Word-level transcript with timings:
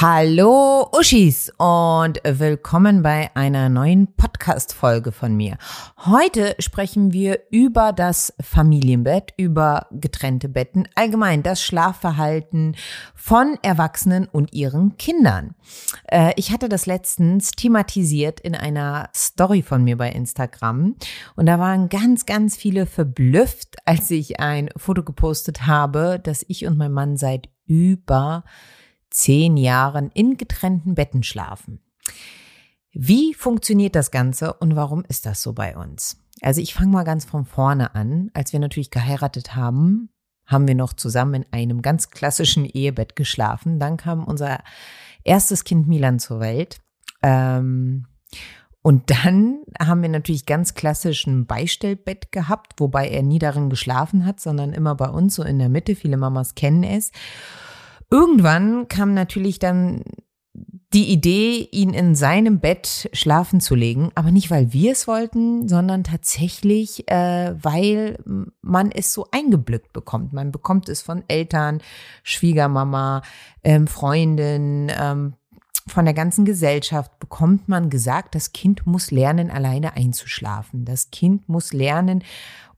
Hallo 0.00 0.88
Uschis 0.96 1.50
und 1.58 2.20
willkommen 2.24 3.02
bei 3.02 3.34
einer 3.34 3.68
neuen 3.68 4.14
Podcast-Folge 4.14 5.10
von 5.10 5.36
mir. 5.36 5.58
Heute 6.06 6.54
sprechen 6.60 7.12
wir 7.12 7.40
über 7.50 7.92
das 7.92 8.32
Familienbett, 8.40 9.34
über 9.36 9.88
getrennte 9.90 10.48
Betten, 10.48 10.86
allgemein 10.94 11.42
das 11.42 11.60
Schlafverhalten 11.64 12.76
von 13.16 13.58
Erwachsenen 13.62 14.28
und 14.28 14.52
ihren 14.52 14.98
Kindern. 14.98 15.56
Äh, 16.06 16.32
ich 16.36 16.52
hatte 16.52 16.68
das 16.68 16.86
letztens 16.86 17.50
thematisiert 17.50 18.38
in 18.38 18.54
einer 18.54 19.10
Story 19.16 19.62
von 19.62 19.82
mir 19.82 19.96
bei 19.96 20.10
Instagram 20.10 20.94
und 21.34 21.46
da 21.46 21.58
waren 21.58 21.88
ganz, 21.88 22.24
ganz 22.24 22.56
viele 22.56 22.86
verblüfft, 22.86 23.78
als 23.84 24.12
ich 24.12 24.38
ein 24.38 24.68
Foto 24.76 25.02
gepostet 25.02 25.66
habe, 25.66 26.20
dass 26.22 26.44
ich 26.46 26.66
und 26.66 26.78
mein 26.78 26.92
Mann 26.92 27.16
seit 27.16 27.48
über 27.66 28.44
zehn 29.10 29.56
Jahren 29.56 30.10
in 30.12 30.36
getrennten 30.36 30.94
Betten 30.94 31.22
schlafen. 31.22 31.80
Wie 32.92 33.34
funktioniert 33.34 33.94
das 33.94 34.10
Ganze 34.10 34.54
und 34.54 34.76
warum 34.76 35.04
ist 35.06 35.26
das 35.26 35.42
so 35.42 35.52
bei 35.52 35.76
uns? 35.76 36.18
Also 36.40 36.60
ich 36.60 36.74
fange 36.74 36.90
mal 36.90 37.04
ganz 37.04 37.24
von 37.24 37.44
vorne 37.44 37.94
an. 37.94 38.30
Als 38.34 38.52
wir 38.52 38.60
natürlich 38.60 38.90
geheiratet 38.90 39.54
haben, 39.54 40.10
haben 40.46 40.66
wir 40.66 40.74
noch 40.74 40.94
zusammen 40.94 41.42
in 41.42 41.52
einem 41.52 41.82
ganz 41.82 42.10
klassischen 42.10 42.64
Ehebett 42.64 43.16
geschlafen. 43.16 43.78
Dann 43.78 43.96
kam 43.96 44.24
unser 44.24 44.60
erstes 45.24 45.64
Kind 45.64 45.86
Milan 45.88 46.18
zur 46.18 46.40
Welt. 46.40 46.80
Ähm, 47.22 48.06
und 48.80 49.10
dann 49.10 49.60
haben 49.78 50.02
wir 50.02 50.08
natürlich 50.08 50.46
ganz 50.46 50.74
klassisch 50.74 51.26
ein 51.26 51.46
Beistellbett 51.46 52.32
gehabt, 52.32 52.74
wobei 52.78 53.08
er 53.08 53.22
nie 53.22 53.38
darin 53.38 53.68
geschlafen 53.68 54.24
hat, 54.24 54.40
sondern 54.40 54.72
immer 54.72 54.94
bei 54.94 55.08
uns 55.08 55.34
so 55.34 55.42
in 55.42 55.58
der 55.58 55.68
Mitte. 55.68 55.94
Viele 55.94 56.16
Mamas 56.16 56.54
kennen 56.54 56.84
es. 56.84 57.12
Irgendwann 58.10 58.88
kam 58.88 59.14
natürlich 59.14 59.58
dann 59.58 60.02
die 60.94 61.12
Idee, 61.12 61.68
ihn 61.70 61.92
in 61.92 62.14
seinem 62.14 62.60
Bett 62.60 63.10
schlafen 63.12 63.60
zu 63.60 63.74
legen, 63.74 64.10
aber 64.14 64.30
nicht, 64.30 64.50
weil 64.50 64.72
wir 64.72 64.92
es 64.92 65.06
wollten, 65.06 65.68
sondern 65.68 66.02
tatsächlich, 66.02 67.06
äh, 67.10 67.54
weil 67.62 68.18
man 68.62 68.90
es 68.90 69.12
so 69.12 69.26
eingeblückt 69.30 69.92
bekommt. 69.92 70.32
Man 70.32 70.50
bekommt 70.50 70.88
es 70.88 71.02
von 71.02 71.24
Eltern, 71.28 71.82
Schwiegermama, 72.22 73.22
ähm, 73.64 73.86
Freundin, 73.86 74.90
ähm, 74.98 75.34
von 75.86 76.04
der 76.04 76.14
ganzen 76.14 76.44
Gesellschaft 76.44 77.18
bekommt 77.18 77.68
man 77.68 77.90
gesagt, 77.90 78.34
das 78.34 78.52
Kind 78.52 78.86
muss 78.86 79.10
lernen, 79.10 79.50
alleine 79.50 79.94
einzuschlafen. 79.94 80.84
Das 80.84 81.10
Kind 81.10 81.48
muss 81.48 81.72
lernen, 81.72 82.22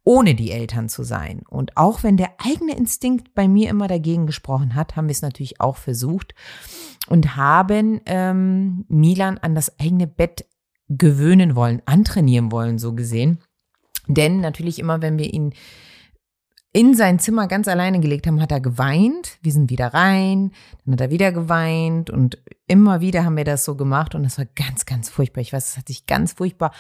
ohne 0.05 0.35
die 0.35 0.51
Eltern 0.51 0.89
zu 0.89 1.03
sein. 1.03 1.43
Und 1.49 1.77
auch 1.77 2.03
wenn 2.03 2.17
der 2.17 2.33
eigene 2.39 2.77
Instinkt 2.77 3.35
bei 3.35 3.49
mir 3.49 3.69
immer 3.69 3.89
dagegen 3.89 4.27
gesprochen 4.27 4.75
hat, 4.75 4.97
haben 4.97 5.07
wir 5.07 5.13
es 5.13 5.23
natürlich 5.23 5.61
auch 5.61 5.77
versucht 5.77 6.35
und 7.09 7.37
haben 7.37 8.01
ähm, 8.07 8.85
Milan 8.89 9.39
an 9.39 9.55
das 9.55 9.79
eigene 9.79 10.07
Bett 10.07 10.47
gewöhnen 10.89 11.55
wollen, 11.55 11.83
antrainieren 11.87 12.51
wollen, 12.51 12.79
so 12.79 12.95
gesehen. 12.95 13.39
Denn 14.07 14.41
natürlich 14.41 14.79
immer, 14.79 15.03
wenn 15.03 15.19
wir 15.19 15.33
ihn 15.33 15.53
in 16.73 16.95
sein 16.95 17.19
Zimmer 17.19 17.49
ganz 17.49 17.67
alleine 17.67 17.99
gelegt 17.99 18.27
haben, 18.27 18.41
hat 18.41 18.53
er 18.53 18.61
geweint. 18.61 19.39
Wir 19.43 19.51
sind 19.51 19.71
wieder 19.71 19.89
rein, 19.89 20.53
dann 20.85 20.95
hat 20.95 21.01
er 21.01 21.11
wieder 21.11 21.33
geweint 21.33 22.11
und 22.11 22.39
immer 22.69 23.01
wieder 23.01 23.25
haben 23.25 23.37
wir 23.37 23.45
das 23.45 23.65
so 23.65 23.75
gemacht 23.75 24.15
und 24.15 24.23
das 24.23 24.39
war 24.39 24.47
ganz, 24.55 24.87
ganz 24.87 25.11
furchtbar. 25.11 25.41
Ich 25.41 25.53
weiß, 25.53 25.71
es 25.71 25.77
hat 25.77 25.89
sich 25.89 26.07
ganz 26.07 26.35
furchtbar 26.35 26.73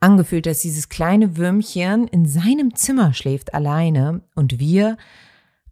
angefühlt, 0.00 0.46
dass 0.46 0.60
dieses 0.60 0.88
kleine 0.88 1.36
Würmchen 1.36 2.08
in 2.08 2.26
seinem 2.26 2.74
Zimmer 2.74 3.14
schläft 3.14 3.54
alleine 3.54 4.22
und 4.34 4.58
wir 4.58 4.96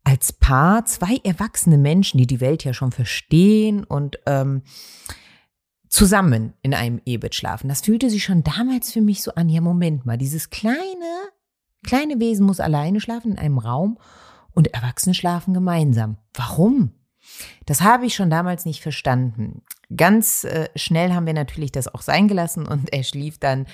als 0.05 0.33
Paar, 0.33 0.85
zwei 0.85 1.17
erwachsene 1.25 1.79
Menschen, 1.79 2.19
die 2.19 2.29
die 2.29 2.41
Welt 2.41 2.63
ja 2.63 2.73
schon 2.73 2.93
verstehen 2.93 3.83
und 3.83 4.21
ähm, 4.27 4.63
zusammen 5.89 6.53
in 6.63 6.75
einem 6.75 7.01
Ehebett 7.05 7.35
schlafen. 7.35 7.69
Das 7.69 7.81
fühlte 7.81 8.11
sich 8.11 8.23
schon 8.23 8.45
damals 8.45 8.93
für 8.93 9.01
mich 9.01 9.23
so 9.23 9.33
an. 9.35 9.49
Ja, 9.49 9.61
Moment 9.61 10.07
mal, 10.07 10.17
dieses 10.17 10.51
kleine 10.51 11.33
Kleine 11.85 12.19
Wesen 12.21 12.47
muss 12.47 12.61
alleine 12.61 13.01
schlafen 13.01 13.33
in 13.33 13.39
einem 13.39 13.59
Raum 13.59 13.99
und 14.53 14.73
Erwachsene 14.75 15.15
schlafen 15.15 15.55
gemeinsam. 15.55 16.19
Warum? 16.35 16.93
Das 17.67 17.83
habe 17.83 18.07
ich 18.07 18.15
schon 18.15 18.31
damals 18.31 18.65
nicht 18.65 18.83
verstanden. 18.83 19.63
Ganz 19.95 20.45
äh, 20.45 20.69
schnell 20.77 21.13
haben 21.13 21.27
wir 21.27 21.35
natürlich 21.35 21.73
das 21.73 21.93
auch 21.93 22.03
sein 22.03 22.29
gelassen 22.29 22.67
und 22.67 22.93
er 22.93 23.03
schlief 23.03 23.39
dann 23.39 23.67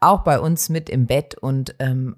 auch 0.00 0.22
bei 0.22 0.40
uns 0.40 0.68
mit 0.68 0.88
im 0.88 1.06
Bett 1.06 1.34
und 1.34 1.74
ähm, 1.78 2.16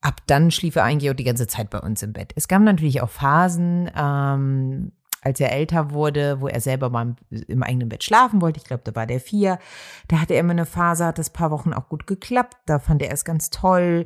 ab 0.00 0.20
dann 0.26 0.50
schlief 0.50 0.76
er 0.76 0.84
eigentlich 0.84 1.10
auch 1.10 1.16
die 1.16 1.24
ganze 1.24 1.46
Zeit 1.46 1.70
bei 1.70 1.80
uns 1.80 2.02
im 2.02 2.12
Bett. 2.12 2.32
Es 2.36 2.48
gab 2.48 2.62
natürlich 2.62 3.00
auch 3.00 3.10
Phasen, 3.10 3.90
ähm, 3.96 4.92
als 5.22 5.40
er 5.40 5.52
älter 5.52 5.92
wurde, 5.92 6.40
wo 6.40 6.48
er 6.48 6.60
selber 6.60 6.90
mal 6.90 7.16
im 7.30 7.62
eigenen 7.62 7.88
Bett 7.88 8.04
schlafen 8.04 8.42
wollte. 8.42 8.60
Ich 8.60 8.66
glaube, 8.66 8.82
da 8.84 8.94
war 8.94 9.06
der 9.06 9.20
vier. 9.20 9.58
Da 10.08 10.20
hatte 10.20 10.34
er 10.34 10.40
immer 10.40 10.50
eine 10.50 10.66
Phase, 10.66 11.06
hat 11.06 11.18
das 11.18 11.30
paar 11.30 11.50
Wochen 11.50 11.72
auch 11.72 11.88
gut 11.88 12.06
geklappt. 12.06 12.58
Da 12.66 12.78
fand 12.78 13.00
er 13.00 13.10
es 13.10 13.24
ganz 13.24 13.48
toll. 13.48 14.04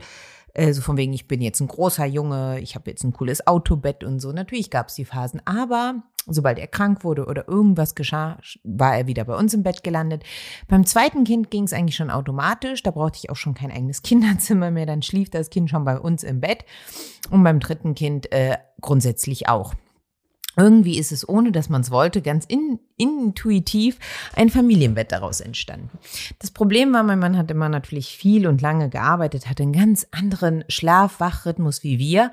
Äh, 0.59 0.73
so 0.73 0.83
von 0.83 0.97
wegen, 0.97 1.13
ich 1.13 1.29
bin 1.29 1.41
jetzt 1.41 1.61
ein 1.61 1.69
großer 1.69 2.05
Junge, 2.05 2.59
ich 2.61 2.75
habe 2.75 2.91
jetzt 2.91 3.05
ein 3.05 3.13
cooles 3.13 3.47
Autobett 3.47 4.03
und 4.03 4.19
so. 4.19 4.33
Natürlich 4.33 4.71
gab 4.71 4.89
es 4.89 4.97
die 4.97 5.05
Phasen, 5.05 5.41
aber 5.45 6.03
sobald 6.27 6.59
er 6.59 6.67
krank 6.67 7.05
wurde 7.05 7.27
oder 7.27 7.47
irgendwas 7.47 7.95
geschah, 7.95 8.39
war 8.65 8.97
er 8.97 9.07
wieder 9.07 9.25
bei 9.25 9.37
uns 9.37 9.55
im 9.55 9.63
Bett 9.63 9.85
gelandet. 9.85 10.25
Beim 10.67 10.85
zweiten 10.85 11.23
Kind 11.23 11.53
ging 11.53 11.63
es 11.63 11.73
eigentlich 11.73 11.95
schon 11.95 12.11
automatisch, 12.11 12.83
da 12.83 12.91
brauchte 12.91 13.19
ich 13.23 13.31
auch 13.31 13.37
schon 13.37 13.55
kein 13.55 13.71
eigenes 13.71 14.03
Kinderzimmer 14.03 14.73
mehr, 14.73 14.87
dann 14.87 15.03
schlief 15.03 15.31
das 15.31 15.49
Kind 15.51 15.71
schon 15.71 15.85
bei 15.85 15.97
uns 15.97 16.25
im 16.25 16.41
Bett 16.41 16.65
und 17.31 17.45
beim 17.45 17.61
dritten 17.61 17.95
Kind 17.95 18.33
äh, 18.33 18.57
grundsätzlich 18.81 19.49
auch. 19.49 19.75
Irgendwie 20.59 20.99
ist 20.99 21.13
es, 21.13 21.29
ohne 21.29 21.53
dass 21.53 21.69
man 21.69 21.83
es 21.83 21.93
wollte, 21.93 22.21
ganz 22.21 22.45
in, 22.45 22.81
intuitiv 22.97 23.99
ein 24.35 24.51
Familienbett 24.51 25.13
daraus 25.13 25.41
entstanden. 25.41 25.89
Das 26.41 26.51
Problem 26.51 26.93
war, 26.93 27.05
mein 27.05 27.21
Mann 27.21 27.39
hat 27.39 27.51
immer 27.51 27.69
natürlich 27.69 28.17
viel 28.17 28.47
und 28.49 28.61
lange 28.61 28.89
gearbeitet, 28.91 29.49
hatte 29.49 29.63
einen 29.63 29.73
ganz 29.73 30.09
anderen 30.11 30.65
Schlaf-Wach-Rhythmus 30.69 31.85
wie 31.85 32.01
wir 32.01 32.33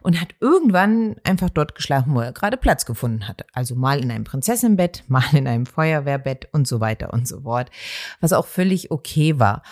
und 0.00 0.20
hat 0.20 0.28
irgendwann 0.40 1.16
einfach 1.24 1.50
dort 1.50 1.74
geschlafen, 1.74 2.14
wo 2.14 2.20
er 2.20 2.32
gerade 2.32 2.56
Platz 2.56 2.86
gefunden 2.86 3.28
hatte. 3.28 3.44
Also 3.52 3.74
mal 3.74 4.00
in 4.00 4.10
einem 4.10 4.24
Prinzessinbett, 4.24 5.04
mal 5.08 5.24
in 5.32 5.46
einem 5.46 5.66
Feuerwehrbett 5.66 6.48
und 6.52 6.66
so 6.66 6.80
weiter 6.80 7.12
und 7.12 7.28
so 7.28 7.40
fort, 7.40 7.70
was 8.20 8.32
auch 8.32 8.46
völlig 8.46 8.90
okay 8.90 9.38
war. 9.38 9.62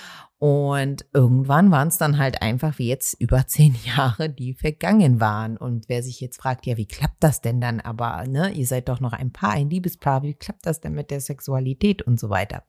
Und 0.45 1.07
irgendwann 1.15 1.71
waren 1.71 1.89
es 1.89 1.97
dann 1.97 2.19
halt 2.19 2.43
einfach 2.43 2.79
wie 2.79 2.87
jetzt 2.87 3.19
über 3.19 3.47
zehn 3.47 3.75
Jahre, 3.83 4.29
die 4.29 4.53
vergangen 4.53 5.19
waren. 5.19 5.57
Und 5.57 5.89
wer 5.89 6.03
sich 6.03 6.21
jetzt 6.21 6.37
fragt, 6.37 6.67
ja, 6.67 6.77
wie 6.77 6.85
klappt 6.85 7.25
das 7.25 7.41
denn 7.41 7.63
dann? 7.63 7.81
Aber 7.81 8.27
ne, 8.27 8.51
ihr 8.51 8.67
seid 8.67 8.91
doch 8.91 9.01
noch 9.01 9.15
ein 9.15 9.33
Paar, 9.33 9.53
ein 9.53 9.71
Liebespaar, 9.71 10.23
wie 10.23 10.35
klappt 10.35 10.67
das 10.67 10.83
denn 10.83 10.93
mit 10.93 11.11
der 11.11 11.23
Sexualität 11.23 12.03
und 12.03 12.21
so 12.21 12.29
weiter? 12.29 12.63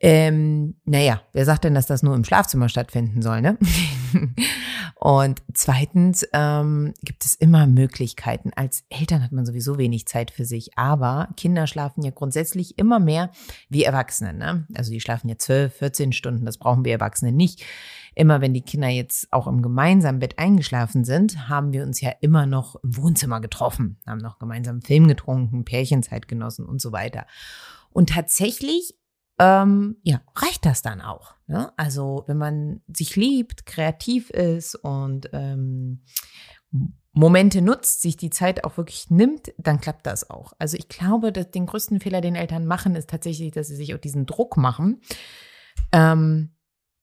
Ähm, 0.00 0.76
naja, 0.86 1.20
wer 1.34 1.44
sagt 1.44 1.64
denn, 1.64 1.74
dass 1.74 1.84
das 1.84 2.02
nur 2.02 2.14
im 2.14 2.24
Schlafzimmer 2.24 2.70
stattfinden 2.70 3.20
soll, 3.20 3.42
ne? 3.42 3.58
und 4.94 5.42
zweitens 5.54 6.26
ähm, 6.32 6.94
gibt 7.02 7.24
es 7.24 7.34
immer 7.34 7.66
Möglichkeiten. 7.66 8.50
Als 8.54 8.84
Eltern 8.88 9.22
hat 9.22 9.32
man 9.32 9.46
sowieso 9.46 9.78
wenig 9.78 10.06
Zeit 10.06 10.30
für 10.30 10.44
sich, 10.44 10.76
aber 10.76 11.28
Kinder 11.36 11.66
schlafen 11.66 12.02
ja 12.02 12.10
grundsätzlich 12.10 12.78
immer 12.78 12.98
mehr 12.98 13.30
wie 13.68 13.84
Erwachsene, 13.84 14.34
ne? 14.34 14.66
Also 14.74 14.90
die 14.90 15.00
schlafen 15.00 15.28
ja 15.28 15.38
12, 15.38 15.74
14 15.74 16.12
Stunden, 16.12 16.46
das 16.46 16.58
brauchen 16.58 16.84
wir 16.84 16.92
Erwachsene 16.92 17.32
nicht. 17.32 17.64
Immer 18.14 18.40
wenn 18.40 18.54
die 18.54 18.62
Kinder 18.62 18.88
jetzt 18.88 19.32
auch 19.32 19.46
im 19.46 19.62
gemeinsamen 19.62 20.18
Bett 20.18 20.38
eingeschlafen 20.38 21.04
sind, 21.04 21.48
haben 21.48 21.72
wir 21.72 21.84
uns 21.84 22.00
ja 22.00 22.10
immer 22.20 22.46
noch 22.46 22.76
im 22.82 22.96
Wohnzimmer 22.96 23.40
getroffen, 23.40 23.98
haben 24.06 24.18
noch 24.18 24.38
gemeinsam 24.38 24.82
Film 24.82 25.08
getrunken, 25.08 25.64
Pärchenzeit 25.64 26.28
genossen 26.28 26.66
und 26.66 26.80
so 26.80 26.92
weiter. 26.92 27.26
Und 27.92 28.10
tatsächlich 28.10 28.94
ähm, 29.40 29.96
ja, 30.02 30.20
reicht 30.36 30.66
das 30.66 30.82
dann 30.82 31.00
auch. 31.00 31.34
Ne? 31.46 31.72
Also 31.78 32.24
wenn 32.26 32.36
man 32.36 32.82
sich 32.86 33.16
liebt, 33.16 33.64
kreativ 33.64 34.28
ist 34.28 34.74
und 34.74 35.30
ähm, 35.32 36.02
Momente 37.12 37.62
nutzt, 37.62 38.02
sich 38.02 38.18
die 38.18 38.28
Zeit 38.28 38.64
auch 38.64 38.76
wirklich 38.76 39.08
nimmt, 39.08 39.52
dann 39.56 39.80
klappt 39.80 40.06
das 40.06 40.28
auch. 40.28 40.52
Also 40.58 40.76
ich 40.76 40.88
glaube, 40.88 41.32
dass 41.32 41.50
den 41.50 41.64
größten 41.64 42.00
Fehler, 42.00 42.20
den 42.20 42.36
Eltern 42.36 42.66
machen, 42.66 42.94
ist 42.94 43.08
tatsächlich, 43.08 43.50
dass 43.52 43.68
sie 43.68 43.76
sich 43.76 43.94
auch 43.94 43.98
diesen 43.98 44.26
Druck 44.26 44.58
machen. 44.58 45.00
Ähm, 45.90 46.50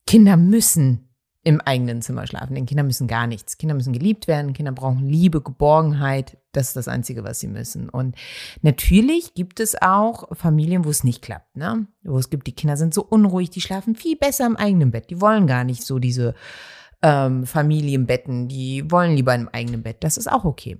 Kinder 0.05 0.37
müssen 0.37 1.06
im 1.47 1.61
eigenen 1.61 2.01
Zimmer 2.01 2.27
schlafen. 2.27 2.55
Denn 2.55 2.65
Kinder 2.65 2.83
müssen 2.83 3.07
gar 3.07 3.25
nichts. 3.25 3.57
Kinder 3.57 3.73
müssen 3.73 3.93
geliebt 3.93 4.27
werden. 4.27 4.51
Kinder 4.51 4.73
brauchen 4.73 5.07
Liebe, 5.07 5.39
Geborgenheit. 5.39 6.37
Das 6.51 6.67
ist 6.67 6.75
das 6.75 6.89
Einzige, 6.89 7.23
was 7.23 7.39
sie 7.39 7.47
müssen. 7.47 7.87
Und 7.87 8.17
natürlich 8.63 9.33
gibt 9.33 9.61
es 9.61 9.81
auch 9.81 10.35
Familien, 10.35 10.83
wo 10.83 10.89
es 10.89 11.05
nicht 11.05 11.21
klappt. 11.21 11.55
Ne? 11.55 11.87
Wo 12.03 12.19
es 12.19 12.29
gibt, 12.29 12.47
die 12.47 12.51
Kinder 12.51 12.75
sind 12.75 12.93
so 12.93 13.01
unruhig, 13.01 13.49
die 13.49 13.61
schlafen 13.61 13.95
viel 13.95 14.17
besser 14.17 14.45
im 14.45 14.57
eigenen 14.57 14.91
Bett. 14.91 15.09
Die 15.09 15.21
wollen 15.21 15.47
gar 15.47 15.63
nicht 15.63 15.85
so 15.85 15.99
diese 15.99 16.35
ähm, 17.01 17.45
Familienbetten. 17.45 18.49
Die 18.49 18.91
wollen 18.91 19.15
lieber 19.15 19.33
im 19.33 19.47
eigenen 19.47 19.83
Bett. 19.83 20.03
Das 20.03 20.17
ist 20.17 20.29
auch 20.29 20.43
okay. 20.43 20.77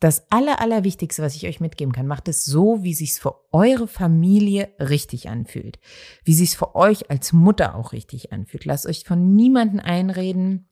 Das 0.00 0.30
aller, 0.30 0.60
allerwichtigste, 0.60 1.22
was 1.22 1.36
ich 1.36 1.46
euch 1.46 1.60
mitgeben 1.60 1.92
kann, 1.92 2.06
macht 2.06 2.26
es 2.26 2.44
so, 2.44 2.82
wie 2.82 2.94
sich's 2.94 3.18
für 3.18 3.34
eure 3.52 3.86
Familie 3.86 4.70
richtig 4.80 5.28
anfühlt. 5.28 5.78
Wie 6.24 6.34
sich's 6.34 6.54
für 6.54 6.74
euch 6.74 7.10
als 7.10 7.34
Mutter 7.34 7.74
auch 7.74 7.92
richtig 7.92 8.32
anfühlt. 8.32 8.64
Lasst 8.64 8.86
euch 8.86 9.04
von 9.04 9.34
niemanden 9.34 9.78
einreden, 9.78 10.70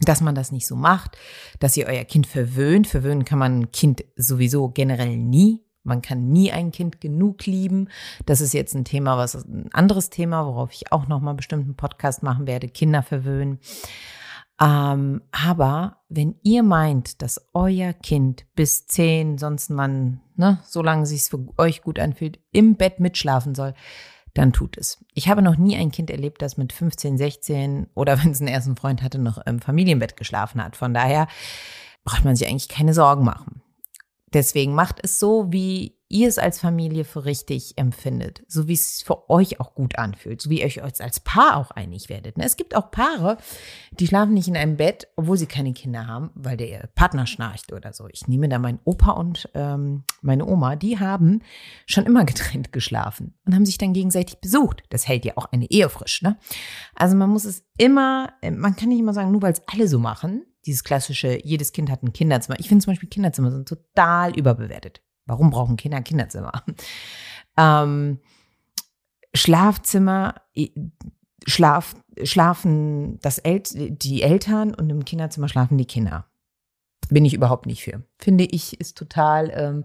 dass 0.00 0.22
man 0.22 0.34
das 0.34 0.50
nicht 0.50 0.66
so 0.66 0.76
macht, 0.76 1.18
dass 1.60 1.76
ihr 1.76 1.86
euer 1.86 2.04
Kind 2.04 2.26
verwöhnt. 2.26 2.86
Verwöhnen 2.86 3.26
kann 3.26 3.38
man 3.38 3.60
ein 3.60 3.72
Kind 3.72 4.02
sowieso 4.16 4.70
generell 4.70 5.16
nie. 5.16 5.60
Man 5.82 6.00
kann 6.00 6.30
nie 6.30 6.50
ein 6.50 6.72
Kind 6.72 7.02
genug 7.02 7.44
lieben. 7.44 7.88
Das 8.24 8.40
ist 8.40 8.54
jetzt 8.54 8.74
ein 8.74 8.86
Thema, 8.86 9.18
was 9.18 9.34
ein 9.34 9.68
anderes 9.74 10.08
Thema, 10.08 10.46
worauf 10.46 10.72
ich 10.72 10.90
auch 10.90 11.06
noch 11.06 11.20
mal 11.20 11.34
bestimmt 11.34 11.64
einen 11.64 11.76
Podcast 11.76 12.22
machen 12.22 12.46
werde, 12.46 12.68
Kinder 12.68 13.02
verwöhnen. 13.02 13.58
Ähm, 14.60 15.22
aber 15.32 15.98
wenn 16.08 16.36
ihr 16.42 16.62
meint, 16.62 17.22
dass 17.22 17.48
euer 17.54 17.92
Kind 17.92 18.46
bis 18.54 18.86
zehn, 18.86 19.36
sonst 19.38 19.70
man, 19.70 20.20
ne, 20.36 20.60
solange 20.64 21.06
sich's 21.06 21.28
für 21.28 21.46
euch 21.58 21.82
gut 21.82 21.98
anfühlt, 21.98 22.38
im 22.52 22.76
Bett 22.76 23.00
mitschlafen 23.00 23.54
soll, 23.54 23.74
dann 24.32 24.52
tut 24.52 24.76
es. 24.76 25.04
Ich 25.14 25.28
habe 25.28 25.42
noch 25.42 25.56
nie 25.56 25.76
ein 25.76 25.90
Kind 25.90 26.10
erlebt, 26.10 26.42
das 26.42 26.56
mit 26.56 26.72
15, 26.72 27.18
16 27.18 27.88
oder 27.94 28.18
wenn 28.22 28.32
es 28.32 28.40
einen 28.40 28.48
ersten 28.48 28.76
Freund 28.76 29.02
hatte, 29.02 29.18
noch 29.18 29.38
im 29.38 29.60
Familienbett 29.60 30.16
geschlafen 30.16 30.62
hat. 30.62 30.76
Von 30.76 30.94
daher 30.94 31.26
braucht 32.04 32.24
man 32.24 32.36
sich 32.36 32.48
eigentlich 32.48 32.68
keine 32.68 32.94
Sorgen 32.94 33.24
machen. 33.24 33.62
Deswegen 34.32 34.74
macht 34.74 34.98
es 35.02 35.18
so, 35.20 35.52
wie 35.52 35.96
ihr 36.14 36.28
es 36.28 36.38
als 36.38 36.60
Familie 36.60 37.04
für 37.04 37.24
richtig 37.24 37.76
empfindet, 37.76 38.44
so 38.46 38.68
wie 38.68 38.74
es 38.74 39.02
für 39.02 39.28
euch 39.28 39.58
auch 39.58 39.74
gut 39.74 39.98
anfühlt, 39.98 40.40
so 40.40 40.48
wie 40.48 40.60
ihr 40.60 40.66
euch 40.66 40.82
als 40.82 41.20
Paar 41.20 41.56
auch 41.56 41.72
einig 41.72 42.08
werdet. 42.08 42.38
Ne? 42.38 42.44
Es 42.44 42.56
gibt 42.56 42.76
auch 42.76 42.92
Paare, 42.92 43.36
die 43.90 44.06
schlafen 44.06 44.32
nicht 44.32 44.46
in 44.46 44.56
einem 44.56 44.76
Bett, 44.76 45.08
obwohl 45.16 45.36
sie 45.36 45.46
keine 45.46 45.72
Kinder 45.72 46.06
haben, 46.06 46.30
weil 46.34 46.56
der 46.56 46.88
Partner 46.94 47.26
schnarcht 47.26 47.72
oder 47.72 47.92
so. 47.92 48.06
Ich 48.12 48.28
nehme 48.28 48.48
da 48.48 48.60
meinen 48.60 48.78
Opa 48.84 49.10
und 49.10 49.50
ähm, 49.54 50.04
meine 50.22 50.46
Oma, 50.46 50.76
die 50.76 51.00
haben 51.00 51.42
schon 51.84 52.06
immer 52.06 52.24
getrennt 52.24 52.72
geschlafen 52.72 53.34
und 53.44 53.54
haben 53.54 53.66
sich 53.66 53.78
dann 53.78 53.92
gegenseitig 53.92 54.38
besucht. 54.38 54.84
Das 54.90 55.08
hält 55.08 55.24
ja 55.24 55.32
auch 55.34 55.46
eine 55.50 55.68
Ehe 55.68 55.88
frisch. 55.88 56.22
Ne? 56.22 56.38
Also 56.94 57.16
man 57.16 57.30
muss 57.30 57.44
es 57.44 57.64
immer, 57.76 58.32
man 58.40 58.76
kann 58.76 58.88
nicht 58.88 59.00
immer 59.00 59.14
sagen, 59.14 59.32
nur 59.32 59.42
weil 59.42 59.52
es 59.52 59.62
alle 59.66 59.88
so 59.88 59.98
machen, 59.98 60.46
dieses 60.64 60.84
klassische, 60.84 61.40
jedes 61.44 61.72
Kind 61.72 61.90
hat 61.90 62.02
ein 62.02 62.12
Kinderzimmer. 62.12 62.58
Ich 62.58 62.68
finde 62.68 62.84
zum 62.84 62.92
Beispiel 62.92 63.08
Kinderzimmer 63.08 63.50
sind 63.50 63.68
total 63.68 64.36
überbewertet. 64.36 65.02
Warum 65.26 65.50
brauchen 65.50 65.76
Kinder 65.76 65.98
ein 65.98 66.04
Kinderzimmer? 66.04 66.64
Ähm, 67.56 68.18
Schlafzimmer, 69.32 70.34
Schlaf, 71.46 71.94
schlafen 72.22 73.18
das 73.20 73.38
El 73.38 73.62
die 73.62 74.22
Eltern 74.22 74.74
und 74.74 74.90
im 74.90 75.04
Kinderzimmer 75.04 75.48
schlafen 75.48 75.78
die 75.78 75.86
Kinder. 75.86 76.26
Bin 77.10 77.24
ich 77.24 77.34
überhaupt 77.34 77.66
nicht 77.66 77.84
für. 77.84 78.02
Finde 78.18 78.44
ich, 78.44 78.80
ist 78.80 78.96
total, 78.96 79.52
ähm, 79.54 79.84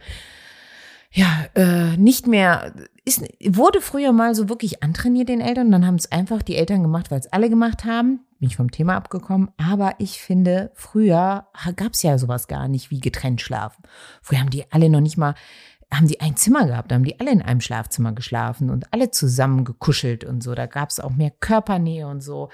ja, 1.11 1.45
äh, 1.55 1.97
nicht 1.97 2.27
mehr, 2.27 2.73
ist, 3.17 3.23
wurde 3.55 3.81
früher 3.81 4.11
mal 4.11 4.35
so 4.35 4.49
wirklich 4.49 4.83
antrainiert 4.83 5.29
den 5.29 5.41
Eltern, 5.41 5.71
dann 5.71 5.85
haben 5.85 5.95
es 5.95 6.11
einfach 6.11 6.41
die 6.41 6.55
Eltern 6.55 6.81
gemacht, 6.81 7.11
weil 7.11 7.19
es 7.19 7.31
alle 7.31 7.49
gemacht 7.49 7.85
haben 7.85 8.21
bin 8.39 8.47
ich 8.47 8.55
vom 8.55 8.71
Thema 8.71 8.95
abgekommen, 8.95 9.51
aber 9.57 9.95
ich 9.99 10.21
finde, 10.21 10.71
früher 10.73 11.47
gab 11.75 11.93
es 11.93 12.03
ja 12.03 12.17
sowas 12.17 12.47
gar 12.47 12.67
nicht 12.69 12.89
wie 12.89 13.01
getrennt 13.01 13.41
schlafen. 13.41 13.83
Früher 14.21 14.39
haben 14.39 14.49
die 14.49 14.71
alle 14.71 14.89
noch 14.89 15.01
nicht 15.01 15.17
mal, 15.17 15.35
haben 15.93 16.07
die 16.07 16.21
ein 16.21 16.37
Zimmer 16.37 16.65
gehabt, 16.65 16.89
da 16.89 16.95
haben 16.95 17.03
die 17.03 17.19
alle 17.19 17.31
in 17.31 17.41
einem 17.41 17.59
Schlafzimmer 17.59 18.13
geschlafen 18.13 18.69
und 18.69 18.93
alle 18.93 19.11
zusammen 19.11 19.65
gekuschelt 19.65 20.23
und 20.23 20.41
so. 20.41 20.55
Da 20.55 20.67
gab 20.67 20.89
es 20.89 21.01
auch 21.01 21.11
mehr 21.11 21.31
Körpernähe 21.31 22.07
und 22.07 22.21
so. 22.21 22.49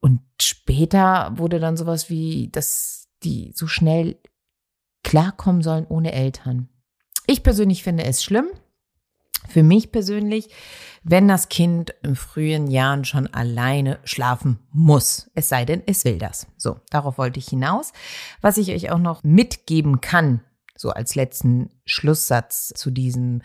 Und 0.00 0.22
später 0.40 1.32
wurde 1.36 1.60
dann 1.60 1.76
sowas 1.76 2.08
wie, 2.08 2.48
dass 2.50 3.08
die 3.22 3.52
so 3.54 3.66
schnell 3.66 4.18
klarkommen 5.04 5.60
sollen 5.60 5.86
ohne 5.86 6.12
Eltern. 6.12 6.68
Ich 7.26 7.42
persönlich 7.42 7.82
finde 7.82 8.04
es 8.04 8.24
schlimm. 8.24 8.46
Für 9.48 9.62
mich 9.62 9.90
persönlich, 9.90 10.48
wenn 11.02 11.26
das 11.28 11.48
Kind 11.48 11.94
in 12.02 12.16
frühen 12.16 12.68
Jahren 12.68 13.04
schon 13.04 13.26
alleine 13.28 13.98
schlafen 14.04 14.58
muss. 14.72 15.30
Es 15.34 15.48
sei 15.48 15.64
denn, 15.64 15.82
es 15.86 16.04
will 16.04 16.18
das. 16.18 16.46
So, 16.56 16.80
darauf 16.90 17.18
wollte 17.18 17.38
ich 17.38 17.48
hinaus. 17.48 17.92
Was 18.40 18.58
ich 18.58 18.70
euch 18.70 18.90
auch 18.90 18.98
noch 18.98 19.24
mitgeben 19.24 20.00
kann, 20.00 20.40
so 20.76 20.90
als 20.90 21.14
letzten 21.14 21.70
Schlusssatz 21.84 22.68
zu 22.74 22.90
diesem 22.90 23.42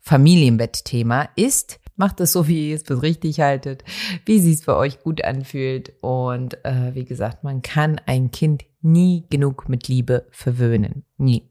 Familienbettthema, 0.00 1.28
ist, 1.36 1.80
macht 1.96 2.20
es 2.20 2.32
so, 2.32 2.46
wie 2.46 2.70
ihr 2.70 2.76
es 2.76 2.82
für 2.82 3.02
richtig 3.02 3.40
haltet, 3.40 3.82
wie 4.24 4.38
sie 4.38 4.52
es 4.52 4.64
für 4.64 4.76
euch 4.76 5.00
gut 5.00 5.24
anfühlt. 5.24 5.94
Und 6.00 6.64
äh, 6.64 6.94
wie 6.94 7.04
gesagt, 7.04 7.42
man 7.44 7.62
kann 7.62 8.00
ein 8.06 8.30
Kind 8.30 8.64
nie 8.82 9.24
genug 9.30 9.68
mit 9.68 9.88
Liebe 9.88 10.26
verwöhnen. 10.30 11.04
Nie. 11.16 11.48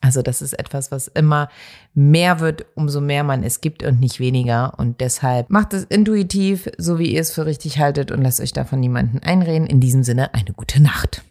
Also 0.00 0.22
das 0.22 0.42
ist 0.42 0.52
etwas, 0.52 0.92
was 0.92 1.08
immer 1.08 1.48
mehr 1.94 2.40
wird, 2.40 2.66
umso 2.74 3.00
mehr 3.00 3.24
man 3.24 3.42
es 3.42 3.60
gibt 3.60 3.82
und 3.82 3.98
nicht 3.98 4.20
weniger. 4.20 4.78
Und 4.78 5.00
deshalb 5.00 5.50
macht 5.50 5.72
es 5.72 5.84
intuitiv, 5.84 6.68
so 6.78 6.98
wie 6.98 7.12
ihr 7.12 7.20
es 7.20 7.32
für 7.32 7.46
richtig 7.46 7.78
haltet 7.78 8.10
und 8.10 8.22
lasst 8.22 8.40
euch 8.40 8.52
davon 8.52 8.80
niemanden 8.80 9.20
einreden. 9.20 9.66
In 9.66 9.80
diesem 9.80 10.02
Sinne 10.02 10.34
eine 10.34 10.52
gute 10.52 10.82
Nacht. 10.82 11.22